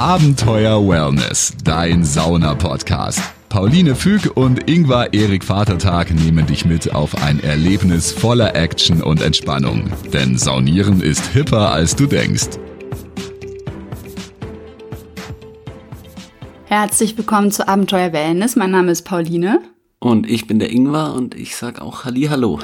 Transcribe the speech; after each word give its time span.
Abenteuer 0.00 0.88
Wellness, 0.88 1.52
dein 1.62 2.04
Sauna-Podcast. 2.04 3.20
Pauline 3.50 3.94
Füg 3.94 4.34
und 4.34 4.66
Ingvar 4.66 5.12
Erik 5.12 5.44
Vatertag 5.44 6.10
nehmen 6.10 6.46
dich 6.46 6.64
mit 6.64 6.94
auf 6.94 7.22
ein 7.22 7.38
Erlebnis 7.44 8.10
voller 8.10 8.56
Action 8.56 9.02
und 9.02 9.20
Entspannung. 9.20 9.92
Denn 10.10 10.38
Saunieren 10.38 11.02
ist 11.02 11.26
hipper, 11.34 11.70
als 11.72 11.96
du 11.96 12.06
denkst. 12.06 12.48
Herzlich 16.64 17.18
willkommen 17.18 17.52
zu 17.52 17.68
Abenteuer 17.68 18.14
Wellness. 18.14 18.56
Mein 18.56 18.70
Name 18.70 18.92
ist 18.92 19.02
Pauline. 19.02 19.60
Und 19.98 20.26
ich 20.30 20.46
bin 20.46 20.58
der 20.60 20.72
Ingvar 20.72 21.12
und 21.12 21.34
ich 21.34 21.56
sag 21.56 21.82
auch 21.82 22.06
Hallo. 22.06 22.58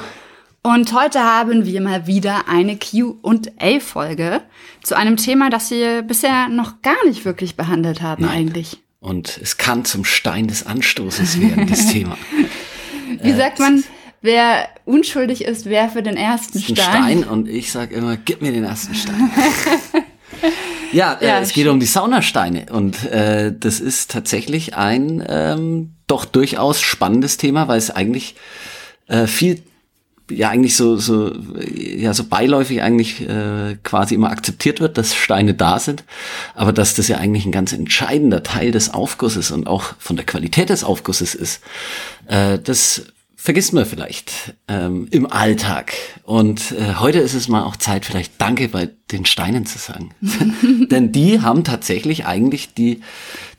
Und 0.63 0.93
heute 0.93 1.21
haben 1.21 1.65
wir 1.65 1.81
mal 1.81 2.07
wieder 2.07 2.49
eine 2.49 2.77
Q&A-Folge 2.77 4.41
zu 4.83 4.95
einem 4.95 5.17
Thema, 5.17 5.49
das 5.49 5.71
wir 5.71 6.01
bisher 6.01 6.49
noch 6.49 6.81
gar 6.81 7.05
nicht 7.05 7.23
wirklich 7.25 7.55
behandelt 7.55 8.01
haben 8.01 8.25
Nein. 8.25 8.37
eigentlich. 8.37 8.77
Und 8.99 9.39
es 9.41 9.57
kann 9.57 9.85
zum 9.85 10.03
Stein 10.03 10.47
des 10.47 10.65
Anstoßes 10.65 11.39
werden, 11.39 11.67
das 11.67 11.87
Thema. 11.91 12.17
Wie 13.21 13.33
sagt 13.33 13.59
man, 13.59 13.83
wer 14.21 14.67
unschuldig 14.85 15.45
ist, 15.45 15.65
wer 15.65 15.89
für 15.89 16.03
den 16.03 16.17
ersten 16.17 16.57
Ein 16.57 16.63
Stein? 16.63 16.75
Stein 16.77 17.23
und 17.23 17.47
ich 17.47 17.71
sag 17.71 17.91
immer, 17.91 18.17
gib 18.17 18.41
mir 18.41 18.51
den 18.51 18.63
ersten 18.63 18.95
Stein. 18.95 19.31
ja, 20.91 21.13
äh, 21.13 21.27
Ja, 21.27 21.39
es 21.39 21.53
geht 21.53 21.67
um 21.67 21.79
die 21.79 21.85
Saunasteine 21.85 22.65
und 22.71 23.05
äh, 23.05 23.53
das 23.57 23.79
ist 23.79 24.11
tatsächlich 24.11 24.75
ein 24.75 25.23
ähm, 25.27 25.93
doch 26.07 26.25
durchaus 26.25 26.81
spannendes 26.81 27.37
Thema, 27.37 27.67
weil 27.67 27.77
es 27.77 27.91
eigentlich 27.91 28.35
äh, 29.07 29.27
viel 29.27 29.61
ja 30.29 30.49
eigentlich 30.49 30.75
so 30.75 30.97
so 30.97 31.33
ja 31.75 32.13
so 32.13 32.23
beiläufig 32.23 32.81
eigentlich 32.81 33.21
äh, 33.27 33.77
quasi 33.83 34.15
immer 34.15 34.29
akzeptiert 34.29 34.79
wird, 34.79 34.97
dass 34.97 35.15
Steine 35.15 35.53
da 35.53 35.79
sind, 35.79 36.03
aber 36.55 36.73
dass 36.73 36.95
das 36.95 37.07
ja 37.07 37.17
eigentlich 37.17 37.45
ein 37.45 37.51
ganz 37.51 37.73
entscheidender 37.73 38.43
Teil 38.43 38.71
des 38.71 38.93
Aufgusses 38.93 39.51
und 39.51 39.67
auch 39.67 39.93
von 39.99 40.15
der 40.15 40.25
Qualität 40.25 40.69
des 40.69 40.83
Aufgusses 40.83 41.35
ist, 41.35 41.61
äh, 42.27 42.59
das 42.59 43.03
vergisst 43.47 43.71
man 43.71 43.85
vielleicht 43.85 44.55
ähm, 44.67 45.07
im 45.09 45.25
Alltag. 45.25 45.93
Und 46.23 46.73
äh, 46.73 46.95
heute 46.95 47.19
ist 47.19 47.33
es 47.33 47.47
mal 47.47 47.63
auch 47.63 47.77
Zeit, 47.77 48.03
vielleicht 48.03 48.41
Danke 48.41 48.67
bei 48.67 48.89
den 49.09 49.25
Steinen 49.25 49.65
zu 49.65 49.77
sagen. 49.77 50.13
Denn 50.91 51.13
die 51.13 51.39
haben 51.39 51.63
tatsächlich 51.63 52.25
eigentlich 52.25 52.73
die, 52.73 52.99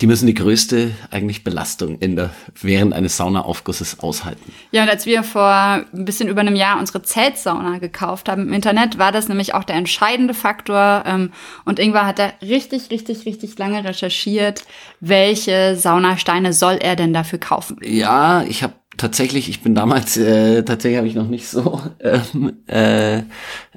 die 0.03 0.07
müssen 0.07 0.27
die 0.27 0.35
größte 0.35 0.91
eigentlich 1.11 1.43
Belastung 1.43 2.01
in 2.01 2.17
der, 2.17 2.29
während 2.61 2.93
eines 2.93 3.17
Saunaaufgusses 3.17 4.01
aushalten. 4.01 4.53
Ja, 4.73 4.83
und 4.83 4.91
als 4.91 5.07
wir 5.07 5.23
vor 5.23 5.47
ein 5.51 6.05
bisschen 6.05 6.29
über 6.29 6.43
einem 6.43 6.55
Jahr 6.55 6.79
unsere 6.79 7.01
Zeltsauna 7.01 7.79
gekauft 7.79 8.29
haben 8.29 8.43
im 8.43 8.53
Internet, 8.53 8.99
war 8.99 9.11
das 9.11 9.29
nämlich 9.29 9.55
auch 9.55 9.65
der 9.65 9.77
entscheidende 9.77 10.35
Faktor. 10.35 11.05
Ähm, 11.07 11.33
und 11.65 11.79
Ingvar 11.79 12.05
hat 12.05 12.19
da 12.19 12.31
richtig, 12.43 12.91
richtig, 12.91 13.25
richtig 13.25 13.59
lange 13.59 13.83
recherchiert, 13.83 14.65
welche 15.01 15.77
Saunasteine 15.77 16.53
soll 16.53 16.75
er 16.75 16.95
denn 16.95 17.15
dafür 17.15 17.39
kaufen. 17.39 17.79
Ja, 17.83 18.43
ich 18.43 18.63
habe 18.63 18.75
tatsächlich, 18.99 19.49
ich 19.49 19.63
bin 19.63 19.75
damals, 19.75 20.17
äh, 20.17 20.63
tatsächlich 20.63 20.99
habe 20.99 21.09
ich 21.09 21.15
noch 21.15 21.29
nicht 21.29 21.49
so 21.49 21.81
ähm, 22.01 22.53
äh, 22.67 23.23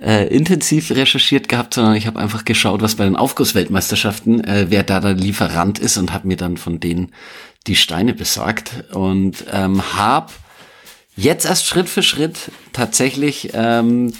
äh, 0.02 0.28
intensiv 0.28 0.92
recherchiert 0.92 1.48
gehabt, 1.48 1.76
sondern 1.76 1.96
ich 1.96 2.08
habe 2.08 2.20
einfach 2.20 2.44
geschaut, 2.44 2.82
was 2.82 2.96
bei 2.96 3.06
den 3.06 3.16
Aufgussweltmeisterschaften, 3.16 4.44
äh, 4.44 4.66
wer 4.70 4.84
da 4.84 5.00
der 5.00 5.14
Lieferant 5.14 5.80
ist 5.80 5.98
und 5.98 6.12
habe 6.12 6.28
mir 6.28 6.38
dann 6.38 6.58
von 6.58 6.80
denen 6.80 7.12
die 7.68 7.76
Steine 7.76 8.14
besorgt 8.14 8.86
und 8.94 9.46
ähm, 9.52 9.82
habe 9.96 10.34
jetzt 11.16 11.46
erst 11.46 11.68
Schritt 11.68 11.88
für 11.88 12.04
Schritt 12.04 12.52
tatsächlich 12.74 13.52
ähm, 13.54 14.14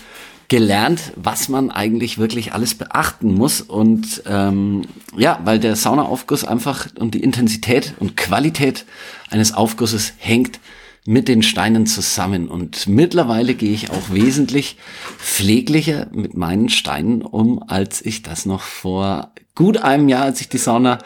gelernt, 0.48 1.14
was 1.16 1.48
man 1.48 1.72
eigentlich 1.72 2.18
wirklich 2.18 2.54
alles 2.54 2.76
beachten 2.76 3.34
muss. 3.34 3.62
Und 3.62 4.22
ähm, 4.28 4.82
ja, 5.18 5.40
weil 5.46 5.60
der 5.60 5.78
Saunaaufguss 5.78 6.44
einfach 6.44 6.88
und 7.00 7.16
die 7.16 7.24
Intensität 7.24 7.94
und 8.00 8.18
Qualität 8.18 8.86
eines 9.30 9.54
Aufgusses 9.54 10.14
hängt 10.18 10.60
mit 11.06 11.28
den 11.28 11.42
Steinen 11.42 11.86
zusammen. 11.86 12.48
Und 12.48 12.88
mittlerweile 12.88 13.54
gehe 13.56 13.74
ich 13.74 13.90
auch 13.90 14.12
wesentlich 14.12 14.78
pfleglicher 15.18 16.08
mit 16.12 16.36
meinen 16.36 16.70
Steinen 16.70 17.22
um, 17.22 17.64
als 17.68 18.06
ich 18.06 18.22
das 18.22 18.46
noch 18.46 18.62
vor 18.62 19.34
gut 19.56 19.78
einem 19.78 20.10
Jahr, 20.10 20.24
als 20.24 20.42
ich 20.42 20.50
die 20.50 20.58
Sauna 20.58 21.00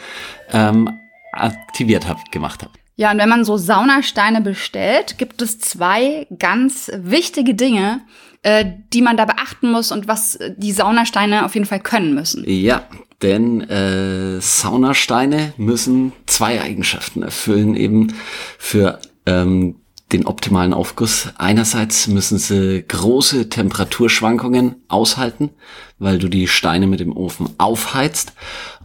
ähm, 0.52 0.90
aktiviert 1.32 2.08
habe, 2.08 2.20
gemacht 2.32 2.62
habe. 2.62 2.74
Ja, 2.98 3.12
und 3.12 3.18
wenn 3.18 3.30
man 3.30 3.44
so 3.44 3.58
Saunasteine 3.58 4.42
bestellt, 4.42 5.18
gibt 5.18 5.42
es 5.42 5.60
zwei 5.60 6.28
ganz 6.40 6.90
wichtige 6.96 7.54
Dinge, 7.54 8.02
äh, 8.42 8.66
die 8.94 9.02
man 9.02 9.18
da 9.18 9.26
beachten 9.26 9.70
muss 9.70 9.92
und 9.92 10.08
was 10.08 10.40
die 10.56 10.72
Saunasteine 10.72 11.46
auf 11.46 11.56
jeden 11.56 11.66
Fall 11.66 11.82
können 11.82 12.14
müssen. 12.14 12.44
Ja, 12.48 12.88
denn 13.22 13.62
äh, 13.62 14.40
Saunasteine 14.40 15.54
müssen 15.58 16.14
zwei 16.26 16.62
Eigenschaften 16.62 17.24
erfüllen, 17.24 17.76
eben 17.76 18.14
für 18.58 19.00
ähm, 19.26 19.76
den 20.12 20.26
optimalen 20.26 20.74
Aufguss. 20.74 21.30
Einerseits 21.38 22.08
müssen 22.08 22.38
sie 22.38 22.84
große 22.88 23.50
Temperaturschwankungen 23.50 24.76
aushalten, 24.88 25.50
weil 25.98 26.20
du 26.20 26.30
die 26.30 26.48
Steine 26.48 26.88
mit 26.88 27.00
dem 27.00 27.16
Ofen 27.16 27.50
aufheizt 27.58 28.34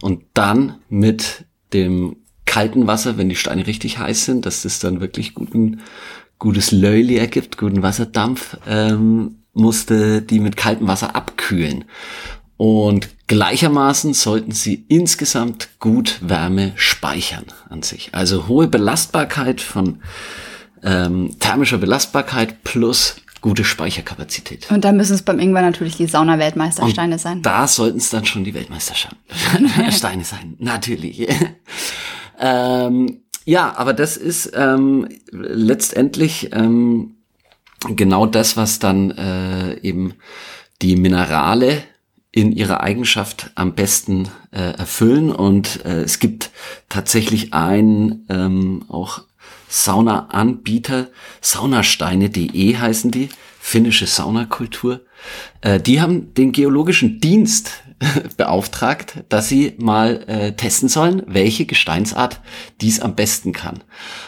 und 0.01 0.23
dann 0.33 0.79
mit 0.89 1.45
dem 1.73 2.17
kalten 2.45 2.87
Wasser, 2.87 3.17
wenn 3.17 3.29
die 3.29 3.35
Steine 3.35 3.67
richtig 3.67 3.99
heiß 3.99 4.25
sind, 4.25 4.45
dass 4.45 4.63
das 4.63 4.79
dann 4.79 4.99
wirklich 4.99 5.33
guten, 5.33 5.81
gutes 6.39 6.71
Löli 6.71 7.17
ergibt, 7.17 7.57
guten 7.57 7.83
Wasserdampf, 7.83 8.57
ähm, 8.67 9.35
musste 9.53 10.21
die 10.21 10.39
mit 10.39 10.57
kaltem 10.57 10.87
Wasser 10.87 11.15
abkühlen. 11.15 11.85
Und 12.57 13.09
gleichermaßen 13.27 14.13
sollten 14.13 14.51
sie 14.51 14.85
insgesamt 14.87 15.69
gut 15.79 16.19
Wärme 16.21 16.73
speichern 16.75 17.45
an 17.69 17.81
sich. 17.81 18.09
Also 18.11 18.47
hohe 18.47 18.67
Belastbarkeit 18.67 19.61
von 19.61 19.99
ähm, 20.83 21.37
thermischer 21.39 21.77
Belastbarkeit 21.77 22.63
plus 22.63 23.17
gute 23.41 23.63
Speicherkapazität. 23.63 24.69
Und 24.69 24.85
da 24.85 24.91
müssen 24.91 25.13
es 25.13 25.23
beim 25.23 25.39
Ingwer 25.39 25.63
natürlich 25.63 25.97
die 25.97 26.05
Sauna-Weltmeistersteine 26.05 27.17
sein. 27.17 27.41
Da 27.41 27.67
sollten 27.67 27.97
es 27.97 28.09
dann 28.11 28.25
schon 28.25 28.43
die 28.43 28.53
Weltmeistersteine 28.53 30.23
sein, 30.23 30.55
natürlich. 30.59 31.27
ähm, 32.39 33.21
ja, 33.45 33.73
aber 33.75 33.93
das 33.93 34.17
ist 34.17 34.51
ähm, 34.53 35.07
letztendlich 35.31 36.49
ähm, 36.53 37.15
genau 37.89 38.27
das, 38.27 38.57
was 38.57 38.77
dann 38.77 39.11
äh, 39.11 39.79
eben 39.79 40.13
die 40.83 40.95
Minerale 40.95 41.83
in 42.31 42.51
ihrer 42.51 42.81
Eigenschaft 42.81 43.51
am 43.55 43.73
besten 43.73 44.29
äh, 44.51 44.77
erfüllen. 44.77 45.31
Und 45.31 45.83
äh, 45.85 46.03
es 46.03 46.19
gibt 46.19 46.51
tatsächlich 46.89 47.53
einen 47.53 48.25
ähm, 48.29 48.85
auch 48.87 49.23
Sauna-Anbieter, 49.71 51.07
saunasteine.de 51.39 52.75
heißen 52.75 53.09
die, 53.09 53.29
finnische 53.61 54.05
Saunakultur. 54.05 55.01
Äh, 55.61 55.79
die 55.79 56.01
haben 56.01 56.33
den 56.33 56.51
geologischen 56.51 57.21
Dienst 57.21 57.71
beauftragt, 58.37 59.23
dass 59.29 59.47
sie 59.47 59.75
mal 59.77 60.23
äh, 60.27 60.51
testen 60.53 60.89
sollen, 60.89 61.23
welche 61.25 61.65
Gesteinsart 61.65 62.41
dies 62.81 62.99
am 62.99 63.15
besten 63.15 63.53
kann. 63.53 63.79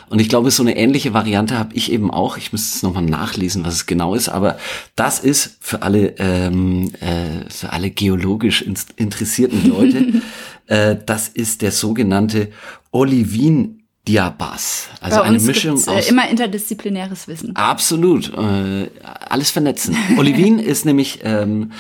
Und 0.10 0.22
ich 0.22 0.30
glaube, 0.30 0.50
so 0.50 0.64
eine 0.64 0.78
ähnliche 0.78 1.14
Variante 1.14 1.60
habe 1.60 1.76
ich 1.76 1.92
eben 1.92 2.10
auch. 2.10 2.38
Ich 2.38 2.54
müsste 2.54 2.78
es 2.78 2.84
nochmal 2.84 3.04
nachlesen, 3.04 3.66
was 3.66 3.74
es 3.74 3.86
genau 3.86 4.16
ist, 4.16 4.30
aber 4.30 4.58
das 4.96 5.20
ist 5.20 5.58
für 5.60 5.82
alle, 5.82 6.16
ähm, 6.20 6.94
äh, 7.02 7.50
für 7.50 7.74
alle 7.74 7.90
geologisch 7.90 8.62
in 8.62 8.78
interessierten 8.96 9.68
Leute, 9.68 10.22
äh, 10.68 10.96
das 11.06 11.28
ist 11.28 11.62
der 11.62 11.72
sogenannte 11.72 12.50
Olivin 12.92 13.83
Diabas. 14.08 14.90
Also 15.00 15.18
Bei 15.18 15.24
eine 15.24 15.40
Mischung 15.40 15.76
gibt's, 15.76 15.88
aus 15.88 16.08
äh, 16.08 16.10
immer 16.10 16.30
interdisziplinäres 16.30 17.28
Wissen. 17.28 17.56
Absolut. 17.56 18.34
Äh, 18.34 18.90
alles 19.02 19.52
vernetzen. 19.52 19.96
Olivin 20.18 20.60
ist 20.60 20.86
nämlich, 20.86 21.20
ähm, 21.24 21.72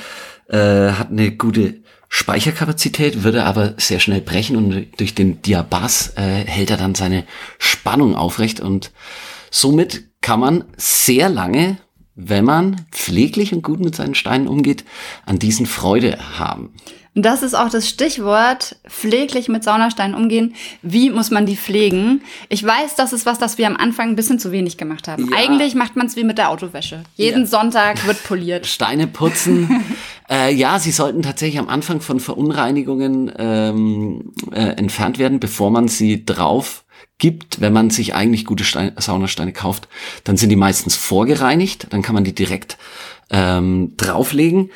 äh, 0.48 0.58
hat 0.92 1.10
eine 1.10 1.32
gute 1.32 1.82
Speicherkapazität, 2.08 3.24
würde 3.24 3.44
aber 3.44 3.74
sehr 3.78 4.00
schnell 4.00 4.22
brechen 4.22 4.56
und 4.56 5.00
durch 5.00 5.16
den 5.16 5.42
Diabas 5.42 6.14
äh, 6.16 6.46
hält 6.46 6.70
er 6.70 6.78
dann 6.78 6.96
seine 6.96 7.25
Spannung 7.58 8.16
aufrecht 8.16 8.60
und 8.60 8.92
somit 9.50 10.04
kann 10.22 10.40
man 10.40 10.64
sehr 10.78 11.28
lange, 11.30 11.78
wenn 12.16 12.46
man 12.46 12.86
pfleglich 12.92 13.52
und 13.54 13.64
gut 13.64 13.80
mit 13.80 13.96
seinen 13.96 14.16
Steinen 14.16 14.48
umgeht, 14.48 14.86
an 15.26 15.40
diesen 15.40 15.66
Freude 15.66 16.19
haben. 16.38 16.76
Und 17.15 17.24
das 17.24 17.44
ist 17.44 17.54
auch 17.54 17.69
das 17.69 17.88
Stichwort, 17.88 18.75
pfleglich 18.88 19.48
mit 19.48 19.63
Saunasteinen 19.63 20.15
umgehen. 20.15 20.56
Wie 20.81 21.12
muss 21.12 21.30
man 21.30 21.45
die 21.45 21.56
pflegen? 21.56 22.21
Ich 22.50 22.65
weiß, 22.65 22.95
das 22.95 23.13
ist 23.13 23.27
was, 23.27 23.38
das 23.38 23.60
wir 23.60 23.68
am 23.68 23.75
Anfang 23.75 24.10
ein 24.10 24.15
bisschen 24.15 24.39
zu 24.39 24.51
wenig 24.51 24.77
gemacht 24.77 25.07
haben. 25.07 25.30
Ja. 25.30 25.38
Eigentlich 25.38 25.75
macht 25.75 25.95
man 25.95 26.07
es 26.07 26.15
wie 26.15 26.24
mit 26.24 26.39
der 26.39 26.50
Autowäsche. 26.50 27.04
Jeden 27.15 27.42
Ja. 27.42 27.48
Sonntag 27.48 28.07
wird 28.07 28.24
poliert. 28.24 28.65
Steine 28.74 29.06
putzen. 29.06 29.83
äh, 30.30 30.51
ja, 30.54 30.80
sie 30.80 30.92
sollten 30.92 31.21
tatsächlich 31.21 31.60
am 31.60 31.69
Anfang 31.69 32.01
von 32.01 32.19
Verunreinigungen 32.19 33.31
ähm, 33.38 34.33
äh, 34.51 34.62
entfernt 34.62 35.19
werden, 35.19 35.39
bevor 35.39 35.69
man 35.69 35.88
sie 35.88 36.25
drauf 36.25 36.83
gibt. 37.19 37.62
Wenn 37.62 37.74
man 37.74 37.92
sich 37.92 38.16
eigentlich 38.16 38.44
gute 38.45 38.63
Stein 38.63 38.94
Saunasteine 38.98 39.54
kauft, 39.54 39.88
dann 40.24 40.36
sind 40.36 40.50
die 40.50 40.56
meistens 40.56 40.95
vorgereinigt. 40.95 41.88
Dann 41.92 42.01
kann 42.01 42.16
man 42.16 42.24
die 42.24 42.33
direkt 42.33 42.80
ähm, 43.30 43.94
drauflegen. 43.98 44.71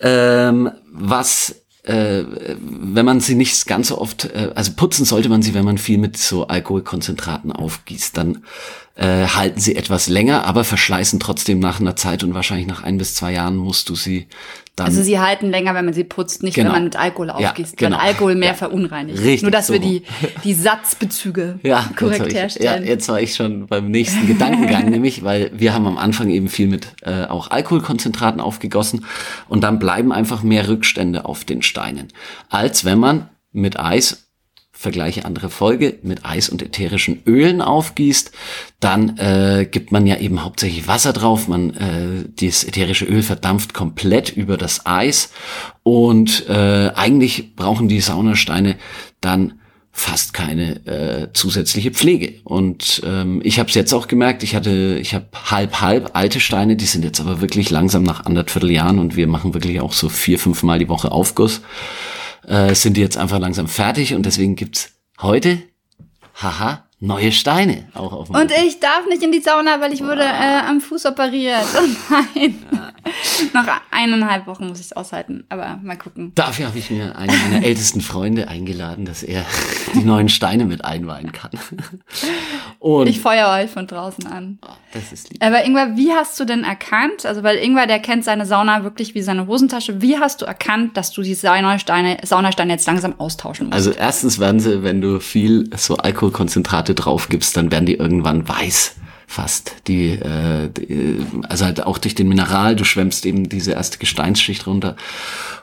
Ähm, 0.00 0.70
was 0.92 1.61
äh, 1.84 2.24
wenn 2.58 3.04
man 3.04 3.20
sie 3.20 3.34
nicht 3.34 3.66
ganz 3.66 3.88
so 3.88 3.98
oft, 3.98 4.26
äh, 4.26 4.52
also 4.54 4.72
putzen 4.76 5.04
sollte 5.04 5.28
man 5.28 5.42
sie, 5.42 5.54
wenn 5.54 5.64
man 5.64 5.78
viel 5.78 5.98
mit 5.98 6.16
so 6.16 6.46
Alkoholkonzentraten 6.46 7.50
aufgießt, 7.50 8.16
dann 8.16 8.44
äh, 8.94 9.26
halten 9.26 9.58
sie 9.58 9.74
etwas 9.76 10.08
länger, 10.08 10.44
aber 10.46 10.64
verschleißen 10.64 11.18
trotzdem 11.18 11.58
nach 11.60 11.80
einer 11.80 11.96
Zeit 11.96 12.22
und 12.24 12.34
wahrscheinlich 12.34 12.66
nach 12.66 12.82
ein 12.82 12.98
bis 12.98 13.14
zwei 13.14 13.32
Jahren 13.32 13.56
musst 13.56 13.88
du 13.88 13.94
sie 13.94 14.26
dann. 14.76 14.86
Also 14.86 15.02
sie 15.02 15.18
halten 15.18 15.50
länger, 15.50 15.74
wenn 15.74 15.84
man 15.86 15.94
sie 15.94 16.04
putzt, 16.04 16.42
nicht 16.42 16.54
Genau. 16.54 16.68
wenn 16.68 16.72
man 16.76 16.84
mit 16.84 16.96
Alkohol 16.96 17.28
Ja, 17.28 17.34
aufgießt, 17.50 17.76
genau. 17.76 17.96
weil 17.98 18.06
Alkohol 18.08 18.34
mehr 18.34 18.50
Ja. 18.50 18.54
verunreinigt. 18.54 19.18
Richtig, 19.18 19.42
Nur, 19.42 19.50
dass 19.50 19.66
so 19.66 19.74
wir 19.74 19.80
die, 19.80 20.02
die 20.44 20.54
Satzbezüge 20.54 21.58
ja, 21.62 21.88
korrekt 21.96 22.26
ich, 22.26 22.32
ja, 22.34 22.40
herstellen. 22.40 22.86
jetzt 22.86 23.08
war 23.08 23.20
ich 23.20 23.34
schon 23.34 23.66
beim 23.66 23.90
nächsten 23.90 24.26
Gedankengang, 24.26 24.86
nämlich, 24.90 25.22
weil 25.24 25.50
wir 25.54 25.72
haben 25.74 25.86
am 25.86 25.98
Anfang 25.98 26.28
eben 26.30 26.48
viel 26.48 26.68
mit 26.68 26.88
äh, 27.02 27.24
auch 27.24 27.50
Alkoholkonzentraten 27.50 28.40
aufgegossen 28.40 29.04
und 29.48 29.62
dann 29.62 29.78
bleiben 29.78 30.12
einfach 30.12 30.42
mehr 30.42 30.68
Rückstände 30.68 31.24
auf 31.24 31.44
den 31.44 31.62
Steinen, 31.62 32.08
als 32.50 32.84
wenn 32.84 32.98
man 32.98 33.28
mit 33.52 33.78
Eis 33.78 34.28
Vergleiche 34.82 35.24
andere 35.24 35.48
Folge, 35.48 35.98
mit 36.02 36.24
Eis 36.24 36.48
und 36.48 36.60
ätherischen 36.60 37.22
Ölen 37.24 37.62
aufgießt, 37.62 38.32
dann 38.80 39.16
äh, 39.16 39.64
gibt 39.70 39.92
man 39.92 40.08
ja 40.08 40.18
eben 40.18 40.42
hauptsächlich 40.42 40.88
Wasser 40.88 41.12
drauf. 41.12 41.46
Man 41.46 41.70
äh, 41.70 42.24
dieses 42.26 42.64
ätherische 42.64 43.04
Öl 43.04 43.22
verdampft 43.22 43.74
komplett 43.74 44.36
über 44.36 44.56
das 44.56 44.84
Eis 44.84 45.30
und 45.84 46.48
äh, 46.48 46.90
eigentlich 46.96 47.54
brauchen 47.54 47.86
die 47.86 48.00
Saunasteine 48.00 48.76
dann 49.20 49.54
fast 49.92 50.32
keine 50.32 50.84
äh, 50.86 51.28
zusätzliche 51.32 51.92
Pflege. 51.92 52.40
Und 52.42 53.02
ähm, 53.06 53.40
ich 53.44 53.60
habe 53.60 53.68
es 53.68 53.76
jetzt 53.76 53.92
auch 53.92 54.08
gemerkt, 54.08 54.42
ich 54.42 54.56
hatte, 54.56 54.98
ich 55.00 55.14
habe 55.14 55.26
halb 55.48 55.80
halb 55.80 56.10
alte 56.14 56.40
Steine, 56.40 56.74
die 56.74 56.86
sind 56.86 57.04
jetzt 57.04 57.20
aber 57.20 57.40
wirklich 57.40 57.70
langsam 57.70 58.02
nach 58.02 58.24
anderthalb 58.24 58.64
Jahren 58.64 58.98
und 58.98 59.14
wir 59.14 59.28
machen 59.28 59.54
wirklich 59.54 59.80
auch 59.80 59.92
so 59.92 60.08
vier, 60.08 60.40
fünf 60.40 60.64
Mal 60.64 60.80
die 60.80 60.88
Woche 60.88 61.12
Aufguss 61.12 61.60
äh, 62.46 62.74
sind 62.74 62.96
die 62.96 63.00
jetzt 63.00 63.16
einfach 63.16 63.38
langsam 63.38 63.68
fertig 63.68 64.14
und 64.14 64.26
deswegen 64.26 64.56
gibt's 64.56 64.92
heute, 65.20 65.62
haha, 66.34 66.86
neue 67.00 67.32
Steine 67.32 67.88
auch 67.94 68.12
auf 68.12 68.28
dem 68.28 68.36
Und 68.36 68.52
ich 68.64 68.80
darf 68.80 69.06
nicht 69.08 69.22
in 69.22 69.32
die 69.32 69.40
Sauna, 69.40 69.80
weil 69.80 69.92
ich 69.92 70.02
wurde 70.02 70.22
äh, 70.22 70.60
am 70.68 70.80
Fuß 70.80 71.06
operiert. 71.06 71.64
Oh 71.76 72.14
nein. 72.34 72.58
Noch 73.54 73.66
eineinhalb 73.90 74.46
Wochen 74.46 74.68
muss 74.68 74.78
ich 74.80 74.86
es 74.86 74.92
aushalten, 74.92 75.44
aber 75.48 75.78
mal 75.82 75.96
gucken. 75.96 76.32
Dafür 76.34 76.66
habe 76.66 76.78
ich 76.78 76.90
mir 76.90 77.16
einen 77.16 77.36
meiner 77.50 77.64
ältesten 77.66 78.00
Freunde 78.00 78.48
eingeladen, 78.48 79.04
dass 79.04 79.22
er 79.22 79.44
die 79.94 80.00
neuen 80.04 80.28
Steine 80.28 80.64
mit 80.64 80.84
einweihen 80.84 81.32
kann. 81.32 81.50
Und 82.78 83.06
Ich 83.06 83.20
feuer 83.20 83.48
euch 83.50 83.70
von 83.70 83.86
draußen 83.86 84.26
an. 84.26 84.58
das 84.92 85.12
ist 85.12 85.30
lieb. 85.30 85.44
Aber 85.44 85.64
Ingwer, 85.64 85.96
wie 85.96 86.12
hast 86.12 86.38
du 86.38 86.44
denn 86.44 86.64
erkannt, 86.64 87.26
also 87.26 87.42
weil 87.42 87.56
Ingwer, 87.56 87.86
der 87.86 87.98
kennt 87.98 88.24
seine 88.24 88.46
Sauna 88.46 88.84
wirklich 88.84 89.14
wie 89.14 89.22
seine 89.22 89.46
Hosentasche, 89.46 90.00
wie 90.02 90.18
hast 90.18 90.42
du 90.42 90.46
erkannt, 90.46 90.96
dass 90.96 91.12
du 91.12 91.22
die 91.22 91.34
Saunasteine, 91.34 92.18
Saunasteine 92.22 92.72
jetzt 92.72 92.86
langsam 92.86 93.14
austauschen 93.18 93.66
musst? 93.66 93.74
Also 93.74 93.90
erstens 93.92 94.38
werden 94.38 94.60
sie, 94.60 94.82
wenn 94.82 95.00
du 95.00 95.20
viel 95.20 95.68
so 95.76 95.96
Alkoholkonzentrate 95.96 96.94
drauf 96.94 97.28
gibst, 97.28 97.56
dann 97.56 97.70
werden 97.70 97.86
die 97.86 97.94
irgendwann 97.94 98.48
weiß 98.48 98.96
fast. 99.32 99.74
Die, 99.88 100.10
äh, 100.10 100.68
die, 100.70 101.18
also 101.48 101.64
halt 101.64 101.84
auch 101.84 101.98
durch 101.98 102.14
den 102.14 102.28
Mineral, 102.28 102.76
du 102.76 102.84
schwemmst 102.84 103.26
eben 103.26 103.48
diese 103.48 103.72
erste 103.72 103.98
Gesteinsschicht 103.98 104.66
runter 104.66 104.96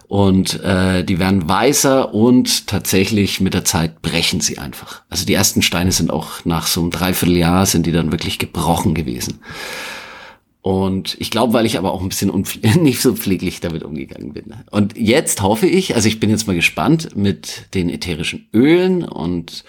und 0.07 0.61
äh, 0.63 1.03
die 1.03 1.19
werden 1.19 1.47
weißer 1.47 2.13
und 2.13 2.67
tatsächlich 2.67 3.41
mit 3.41 3.53
der 3.53 3.63
Zeit 3.63 4.01
brechen 4.01 4.41
sie 4.41 4.57
einfach. 4.57 5.03
Also 5.09 5.25
die 5.25 5.35
ersten 5.35 5.61
Steine 5.61 5.91
sind 5.91 6.11
auch 6.11 6.45
nach 6.45 6.65
so 6.65 6.81
einem 6.81 6.89
Dreivierteljahr 6.89 7.65
sind 7.65 7.85
die 7.85 7.91
dann 7.91 8.11
wirklich 8.11 8.39
gebrochen 8.39 8.95
gewesen. 8.95 9.39
Und 10.61 11.15
ich 11.19 11.31
glaube, 11.31 11.53
weil 11.53 11.65
ich 11.65 11.77
aber 11.77 11.93
auch 11.93 12.01
ein 12.01 12.09
bisschen 12.09 12.31
nicht 12.81 13.01
so 13.01 13.13
pfleglich 13.13 13.59
damit 13.61 13.83
umgegangen 13.83 14.33
bin. 14.33 14.53
Und 14.71 14.97
jetzt 14.97 15.41
hoffe 15.41 15.67
ich, 15.67 15.95
also 15.95 16.07
ich 16.07 16.19
bin 16.19 16.29
jetzt 16.29 16.47
mal 16.47 16.55
gespannt 16.55 17.15
mit 17.15 17.73
den 17.73 17.89
ätherischen 17.89 18.49
Ölen 18.53 19.03
und 19.03 19.63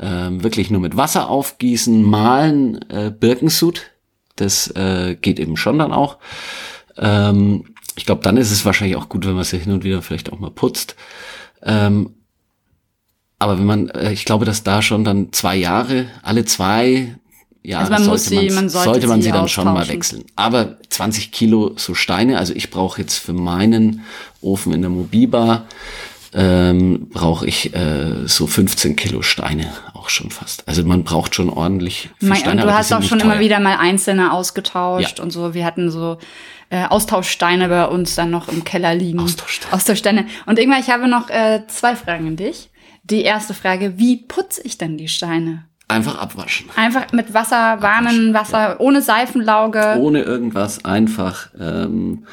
ähm, 0.00 0.42
wirklich 0.42 0.70
nur 0.70 0.80
mit 0.80 0.96
Wasser 0.96 1.28
aufgießen, 1.28 2.02
malen, 2.02 2.80
äh, 2.90 3.10
Birkensud. 3.10 3.90
Das 4.36 4.68
äh, 4.68 5.16
geht 5.20 5.38
eben 5.38 5.56
schon 5.56 5.78
dann 5.78 5.92
auch. 5.92 6.18
Ähm, 6.96 7.64
ich 7.96 8.06
glaube, 8.06 8.22
dann 8.22 8.36
ist 8.36 8.50
es 8.50 8.64
wahrscheinlich 8.64 8.96
auch 8.96 9.08
gut, 9.08 9.26
wenn 9.26 9.34
man 9.34 9.44
sie 9.44 9.58
hin 9.58 9.72
und 9.72 9.84
wieder 9.84 10.00
vielleicht 10.02 10.32
auch 10.32 10.38
mal 10.38 10.50
putzt. 10.50 10.96
Ähm, 11.62 12.14
aber 13.38 13.58
wenn 13.58 13.66
man, 13.66 13.88
äh, 13.90 14.12
ich 14.12 14.24
glaube, 14.24 14.44
dass 14.44 14.62
da 14.62 14.82
schon 14.82 15.04
dann 15.04 15.32
zwei 15.32 15.56
Jahre, 15.56 16.06
alle 16.22 16.44
zwei 16.44 17.16
Jahre 17.62 17.92
Also 17.94 18.16
sollte, 18.16 18.48
sie- 18.48 18.54
man, 18.54 18.68
sollte 18.68 18.90
sollte 18.92 19.06
man 19.06 19.20
sie 19.20 19.26
sie 19.26 19.32
dann 19.32 19.48
schon 19.48 19.64
mal 19.64 19.88
wechseln. 19.88 20.24
Aber 20.36 20.78
20 20.88 21.30
Kilo 21.32 21.72
so 21.76 21.94
Steine, 21.94 22.38
also 22.38 22.54
ich 22.54 22.70
brauche 22.70 23.00
jetzt 23.00 23.18
für 23.18 23.32
meinen 23.34 24.02
Ofen 24.40 24.72
in 24.72 24.80
der 24.80 24.90
Mobibar, 24.90 25.66
ähm, 26.32 27.08
brauche 27.12 27.46
ich 27.46 27.74
äh, 27.74 28.26
so 28.26 28.46
15 28.46 28.94
Kilo 28.96 29.20
Steine 29.22 29.72
auch 30.10 30.14
schon 30.14 30.30
fast. 30.30 30.66
Also 30.66 30.84
man 30.84 31.04
braucht 31.04 31.34
schon 31.34 31.48
ordentlich 31.50 32.10
für 32.18 32.26
Mein, 32.26 32.38
Steine. 32.38 32.62
und 32.62 32.68
du 32.68 32.74
hast 32.74 32.92
auch 32.92 33.02
schon 33.02 33.20
immer 33.20 33.34
teuer. 33.34 33.40
wieder 33.40 33.60
mal 33.60 33.76
einzelne 33.78 34.32
ausgetauscht 34.32 35.18
Ja. 35.18 35.24
und 35.24 35.30
so. 35.30 35.54
Wir 35.54 35.64
hatten 35.64 35.90
so 35.90 36.18
äh, 36.70 36.84
Austauschsteine 36.86 37.68
bei 37.68 37.86
uns 37.86 38.14
dann 38.16 38.30
noch 38.30 38.48
im 38.48 38.64
Keller 38.64 38.94
liegen. 38.94 39.20
Austauschsteine. 39.20 39.72
Austauschsteine. 39.74 40.26
Und 40.46 40.58
irgendwann, 40.58 40.80
ich 40.80 40.90
habe 40.90 41.08
noch 41.08 41.30
äh, 41.30 41.62
zwei 41.68 41.94
Fragen 41.96 42.26
an 42.28 42.36
dich. 42.36 42.70
Die 43.04 43.22
erste 43.22 43.54
Frage, 43.54 43.94
wie 43.98 44.16
putze 44.16 44.62
ich 44.62 44.78
denn 44.78 44.98
die 44.98 45.08
Steine? 45.08 45.64
Einfach 45.88 46.18
abwaschen. 46.18 46.66
Einfach 46.76 47.10
mit 47.12 47.34
Wasser, 47.34 47.82
warmen 47.82 48.32
Wasser, 48.34 48.80
ohne 48.80 49.02
Seifenlauge. 49.02 49.96
Ohne 49.98 50.22
irgendwas 50.22 50.84
einfach 50.84 51.48
ähm, 51.58 52.24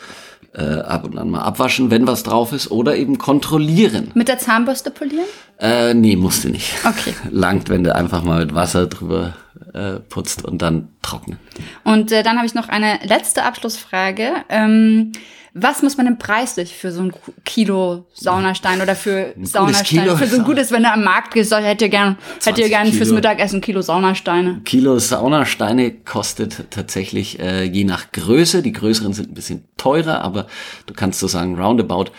äh, 0.57 0.81
ab 0.81 1.03
und 1.05 1.17
an 1.17 1.29
mal 1.29 1.41
abwaschen, 1.41 1.91
wenn 1.91 2.07
was 2.07 2.23
drauf 2.23 2.51
ist. 2.51 2.71
Oder 2.71 2.95
eben 2.97 3.17
kontrollieren. 3.17 4.11
Mit 4.13 4.27
der 4.27 4.39
Zahnbürste 4.39 4.91
polieren? 4.91 5.27
Äh, 5.59 5.93
nee, 5.93 6.15
musste 6.15 6.49
nicht. 6.49 6.73
Okay. 6.83 7.13
Langt, 7.31 7.69
wenn 7.69 7.83
du 7.83 7.95
einfach 7.95 8.23
mal 8.23 8.39
mit 8.39 8.55
Wasser 8.55 8.87
drüber 8.87 9.33
äh, 9.77 9.99
putzt 9.99 10.43
und 10.43 10.61
dann 10.61 10.89
trocknen. 11.01 11.39
Und 11.83 12.11
äh, 12.11 12.23
dann 12.23 12.37
habe 12.37 12.45
ich 12.45 12.53
noch 12.53 12.69
eine 12.69 12.99
letzte 13.03 13.43
Abschlussfrage. 13.43 14.31
Ähm, 14.49 15.11
was 15.59 15.81
muss 15.81 15.97
man 15.97 16.05
denn 16.05 16.19
preislich 16.19 16.75
für 16.75 16.91
so 16.91 17.01
ein 17.01 17.13
Kilo 17.43 18.05
Saunastein 18.13 18.79
oder 18.79 18.95
für 18.95 19.33
Saunasteine? 19.41 20.03
Kilo 20.03 20.15
Für 20.15 20.27
so 20.27 20.37
ein 20.37 20.43
gutes, 20.43 20.71
wenn 20.71 20.83
du 20.83 20.91
am 20.91 21.03
Markt 21.03 21.33
gehst, 21.33 21.51
hättet 21.51 21.81
ihr 21.81 21.89
gern, 21.89 22.17
hättet 22.43 22.59
ihr 22.59 22.65
20 22.65 22.69
gern 22.69 22.93
fürs. 22.93 23.11
Mittagessen 23.11 23.57
ein 23.57 23.61
Kilo 23.61 23.81
Saunasteine. 23.81 24.61
Kilo 24.65 24.99
Saunasteine 24.99 25.91
kostet 25.91 26.69
tatsächlich 26.69 27.39
äh, 27.39 27.63
je 27.63 27.85
nach 27.85 28.11
Größe. 28.11 28.61
Die 28.61 28.71
größeren 28.71 29.13
sind 29.13 29.31
ein 29.31 29.33
bisschen 29.33 29.63
teurer, 29.77 30.21
aber 30.21 30.45
du 30.85 30.93
kannst 30.93 31.19
so 31.19 31.27
sagen, 31.27 31.59
roundabout 31.59 32.11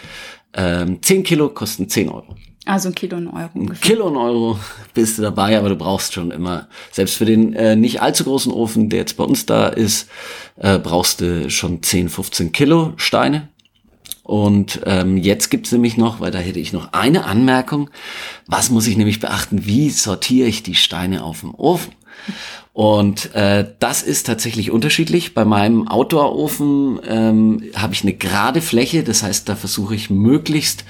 ähm, 0.55 1.01
10 1.01 1.23
Kilo 1.23 1.51
kosten 1.51 1.89
10 1.89 2.09
Euro. 2.09 2.35
Also 2.69 2.91
ein 2.91 2.95
Kilo 2.95 3.17
ein 3.17 3.29
Euro 3.29 3.51
ungefähr. 3.55 3.81
Kilo 3.81 4.09
und 4.09 4.19
Euro 4.19 4.59
bist 4.93 5.17
du 5.17 5.23
dabei, 5.23 5.57
aber 5.57 5.71
du 5.71 5.77
brauchst 5.77 6.13
schon 6.13 6.31
immer, 6.31 6.69
selbst 6.93 7.17
für 7.17 7.25
den 7.25 7.55
äh, 7.55 7.77
nicht 7.77 8.03
allzu 8.03 8.25
großen 8.25 8.53
Ofen, 8.53 8.91
der 8.91 8.99
jetzt 8.99 9.17
bei 9.17 9.25
uns 9.25 9.47
da 9.47 9.69
ist, 9.69 10.11
äh, 10.57 10.79
brauchst 10.79 11.23
du 11.23 11.49
schon 11.49 11.83
10, 11.83 12.11
15 12.11 12.53
Kilo 12.53 12.93
Steine. 12.97 13.49
Und 14.23 14.83
ähm, 14.85 15.17
jetzt 15.17 15.49
gibt's 15.51 15.73
nämlich 15.73 15.97
noch, 15.97 16.21
weil 16.21 16.31
da 16.31 16.41
hätte 16.41 16.59
ich 16.59 16.75
noch 16.75 16.93
eine 16.93 17.25
Anmerkung, 17.25 17.89
was 18.47 18.69
muss 18.69 18.87
ich 18.87 18.99
nämlich 18.99 19.21
beachten, 19.21 19.65
wie 19.65 19.89
sortiere 19.89 20.47
ich 20.47 20.63
die 20.63 20.75
Steine 20.75 21.25
auf 21.25 21.41
dem 21.41 21.55
Ofen? 21.55 21.95
Und 22.75 23.35
äh, 23.35 23.67
das 23.81 24.03
ist 24.03 24.27
tatsächlich 24.27 24.71
unterschiedlich. 24.71 25.35
Bei 25.35 25.45
meinem 25.45 25.89
Outdoor-Ofen 25.89 27.01
ähm, 27.09 27.63
habe 27.75 27.93
ich 27.93 28.03
eine 28.03 28.13
gerade 28.13 28.61
Fläche, 28.61 29.03
das 29.03 29.23
heißt, 29.25 29.49
da 29.49 29.57
versuche 29.57 29.97
ich 29.97 30.11
möglichst 30.11 30.85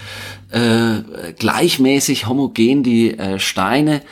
äh, 0.50 1.32
gleichmäßig 1.38 2.26
homogen 2.26 2.82
die 2.82 3.18
äh, 3.18 3.38
Steine 3.38 4.02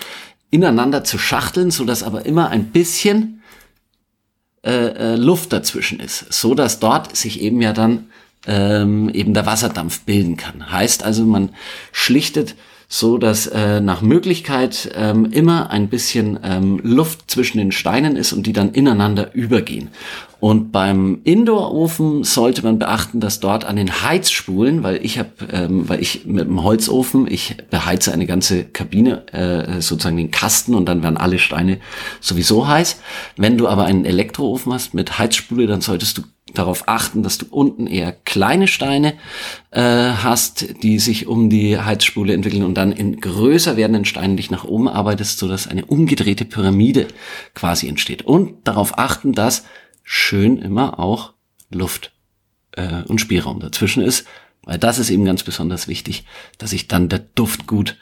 ineinander 0.51 1.05
zu 1.05 1.19
schachteln, 1.19 1.71
so 1.71 1.85
dass 1.85 2.03
aber 2.03 2.27
immer 2.27 2.51
ein 2.51 2.67
bisschen 2.67 3.43
äh, 4.65 5.13
äh, 5.13 5.17
Luft 5.17 5.53
dazwischen 5.53 6.01
ist, 6.01 6.33
so 6.33 6.55
dass 6.55 6.81
dort 6.81 7.17
sich 7.17 7.41
eben 7.41 7.61
ja 7.63 7.73
dann 7.73 8.07
ähm, 8.47 9.09
eben 9.11 9.35
der 9.35 9.47
Wasserdampf 9.47 10.01
bilden 10.01 10.37
kann. 10.37 10.71
Heißt 10.71 11.03
also, 11.03 11.25
man 11.25 11.51
schlichtet 11.93 12.55
so, 12.89 13.19
dass 13.19 13.47
äh, 13.49 13.81
nach 13.81 14.01
Möglichkeit 14.01 14.91
ähm, 14.95 15.27
immer 15.33 15.71
ein 15.71 15.89
bisschen 15.89 16.39
ähm, 16.43 16.81
Luft 16.83 17.31
zwischen 17.31 17.59
den 17.59 17.73
Steinen 17.73 18.17
ist 18.17 18.33
und 18.33 18.47
die 18.47 18.53
dann 18.53 18.73
ineinander 18.73 19.35
übergehen. 19.35 19.89
Und 20.39 20.71
beim 20.71 21.21
Indoor-Ofen 21.25 22.23
sollte 22.23 22.63
man 22.63 22.79
beachten, 22.79 23.21
dass 23.21 23.41
dort 23.41 23.65
an 23.65 23.77
den 23.77 24.03
Heizspulen, 24.03 24.83
weil 24.83 25.05
ich 25.05 25.19
habe, 25.19 25.31
ähm, 25.51 25.89
weil 25.89 26.01
ich 26.01 26.27
mit 26.27 26.47
dem 26.47 26.63
Holzofen, 26.63 27.27
ich 27.29 27.57
beheize 27.71 28.13
eine 28.13 28.27
ganze 28.27 28.65
Kabine, 28.65 29.27
äh, 29.33 29.81
sozusagen 29.81 30.19
den 30.19 30.31
Kasten 30.31 30.75
und 30.75 30.87
dann 30.87 31.03
werden 31.03 31.17
alle 31.17 31.39
Steine 31.39 31.79
sowieso 32.21 32.69
heiß. 32.69 33.01
Wenn 33.37 33.57
du 33.59 33.67
aber 33.67 33.87
einen 33.87 34.05
Elektroofen 34.05 34.73
hast 34.73 34.95
mit 34.95 35.19
Heizspule, 35.19 35.67
dann 35.67 35.81
solltest 35.81 36.19
du 36.19 36.23
darauf 36.59 36.89
achten, 36.89 37.23
dass 37.23 37.39
du 37.39 37.47
unten 37.51 37.87
eher 37.87 38.13
kleine 38.13 38.69
Steine 38.69 39.15
äh, 39.71 39.83
hast, 39.83 40.83
die 40.83 40.99
sich 40.99 41.27
um 41.27 41.51
die 41.51 41.79
Heizspule 41.79 42.35
entwickeln 42.35 42.65
und 42.65 42.75
dann 42.75 42.93
in 42.93 43.21
größer 43.21 43.77
werdenden 43.77 44.05
Steinen 44.05 44.37
dich 44.37 44.51
nach 44.51 44.65
oben 44.65 44.89
arbeitest, 44.89 45.39
sodass 45.39 45.69
eine 45.69 45.85
umgedrehte 45.85 46.45
Pyramide 46.45 47.09
quasi 47.55 47.89
entsteht. 47.89 48.23
Und 48.23 48.67
darauf 48.67 48.99
achten, 48.99 49.33
dass 49.33 49.65
schön 50.03 50.59
immer 50.59 50.99
auch 50.99 51.35
Luft 51.71 52.13
äh, 52.73 53.03
und 53.07 53.21
Spielraum 53.21 53.61
dazwischen 53.61 54.03
ist, 54.03 54.27
Weil 54.67 54.79
das 54.79 54.99
ist 54.99 55.11
eben 55.11 55.25
ganz 55.25 55.45
besonders 55.45 55.87
wichtig, 55.87 56.25
dass 56.59 56.71
sich 56.71 56.89
dann 56.89 57.09
der 57.09 57.21
Duft 57.21 57.69
gut, 57.69 57.97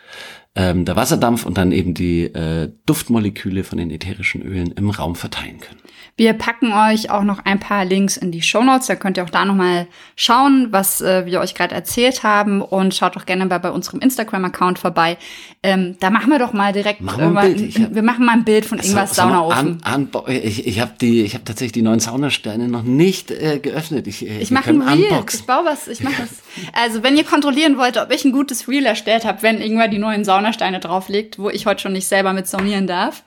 ähm, 0.57 0.85
der 0.85 0.97
Wasserdampf 0.97 1.47
und 1.47 1.59
dann 1.59 1.73
eben 1.73 1.95
die 1.95 2.25
äh, 2.25 2.71
Duftmoleküle 2.87 3.65
von 3.65 3.79
den 3.79 3.91
ätherischen 3.91 4.43
Ölen 4.43 4.71
im 4.73 4.91
Raum 4.91 5.17
verteilen 5.17 5.61
können. 5.61 5.81
Wir 6.17 6.33
packen 6.35 6.73
euch 6.73 7.11
auch 7.11 7.25
noch 7.25 7.45
ein 7.45 7.59
paar 7.59 7.85
Links 7.85 8.17
in 8.17 8.31
die 8.31 8.41
Show 8.41 8.63
Notes. 8.63 8.87
Da 8.87 8.95
könnt 8.95 9.17
ihr 9.17 9.25
auch 9.25 9.31
da 9.31 9.45
nochmal 9.45 9.89
schauen, 10.15 10.69
was 10.71 11.01
äh, 11.01 11.27
wir 11.27 11.41
euch 11.41 11.57
gerade 11.57 11.75
erzählt 11.75 12.23
haben. 12.23 12.63
Und 12.63 12.95
schaut 12.95 13.17
doch 13.17 13.27
gerne 13.27 13.45
mal 13.47 13.59
bei 13.59 13.73
unserem 13.73 13.99
Instagram-Account 13.99 14.79
vorbei. 14.79 15.19
Ähm, 15.65 15.97
da 15.99 16.11
machen 16.11 16.31
wir 16.31 16.39
doch 16.39 16.53
mal 16.53 16.73
direkt. 16.73 17.01
Machen 17.01 17.35
wir, 17.35 17.41
ein 17.41 17.57
Bild. 17.57 17.79
Hab, 17.81 17.95
wir 17.97 18.03
machen 18.03 18.27
mal 18.27 18.35
ein 18.35 18.45
Bild 18.45 18.65
von 18.65 18.79
irgendwas 18.79 19.17
Saunaofen. 19.17 19.81
An, 19.83 20.09
an, 20.15 20.25
ich 20.29 20.65
ich 20.69 20.81
habe 20.81 20.93
die, 21.01 21.23
ich 21.23 21.35
habe 21.35 21.45
tatsächlich 21.45 21.73
die 21.73 21.83
neuen 21.83 21.99
Saunasterne 21.99 22.69
noch 22.69 22.85
nicht 22.85 23.33
äh, 23.33 23.59
geöffnet. 23.59 24.07
Ich, 24.07 24.25
äh, 24.25 24.39
ich 24.39 24.53
mache 24.53 24.71
ein 24.71 24.83
Reel. 24.83 25.11
Unboxen. 25.11 25.41
Ich 25.41 25.47
baue 25.47 25.65
was. 25.65 25.89
Ich 25.89 26.01
mache 26.01 26.15
das. 26.19 26.29
Also 26.73 27.03
wenn 27.03 27.17
ihr 27.17 27.25
kontrollieren 27.25 27.79
wollt, 27.79 27.97
ob 27.97 28.13
ich 28.13 28.25
ein 28.25 28.31
gutes 28.31 28.69
Reel 28.69 28.87
erstellt 28.87 29.25
habe, 29.25 29.43
wenn 29.43 29.61
irgendwann 29.61 29.91
die 29.91 29.99
neuen 29.99 30.25
Saunasteine 30.45 30.81
drauflegt, 30.81 31.39
wo 31.39 31.49
ich 31.49 31.67
heute 31.67 31.83
schon 31.83 31.93
nicht 31.93 32.07
selber 32.07 32.33
mit 32.33 32.47
saunieren 32.47 32.87
darf 32.87 33.23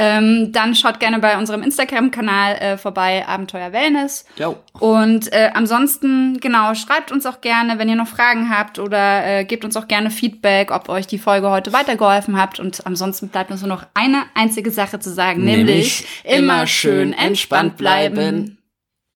ähm, 0.00 0.52
dann 0.52 0.76
schaut 0.76 1.00
gerne 1.00 1.18
bei 1.18 1.36
unserem 1.36 1.62
Instagram-Kanal 1.62 2.54
äh, 2.54 2.78
vorbei, 2.78 3.26
Abenteuer 3.26 3.72
Wellness. 3.72 4.24
Jo. 4.36 4.56
Und 4.78 5.32
äh, 5.32 5.50
ansonsten, 5.52 6.38
genau, 6.38 6.74
schreibt 6.74 7.10
uns 7.10 7.26
auch 7.26 7.40
gerne, 7.40 7.80
wenn 7.80 7.88
ihr 7.88 7.96
noch 7.96 8.06
Fragen 8.06 8.48
habt 8.48 8.78
oder 8.78 9.26
äh, 9.26 9.44
gebt 9.44 9.64
uns 9.64 9.76
auch 9.76 9.88
gerne 9.88 10.10
Feedback, 10.10 10.70
ob 10.70 10.88
euch 10.88 11.08
die 11.08 11.18
Folge 11.18 11.50
heute 11.50 11.72
weitergeholfen 11.72 12.40
habt. 12.40 12.60
Und 12.60 12.86
ansonsten 12.86 13.28
bleibt 13.28 13.50
uns 13.50 13.60
nur 13.60 13.68
noch 13.68 13.86
eine 13.94 14.22
einzige 14.34 14.70
Sache 14.70 15.00
zu 15.00 15.10
sagen, 15.10 15.44
nämlich, 15.44 16.06
nämlich 16.24 16.38
immer 16.44 16.68
schön 16.68 17.12
entspannt 17.12 17.76
bleiben. 17.76 18.57